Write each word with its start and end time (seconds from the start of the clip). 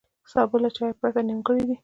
سبا 0.31 0.57
له 0.63 0.69
چای 0.75 0.91
پرته 0.99 1.21
نیمګړی 1.27 1.63
دی. 1.69 1.75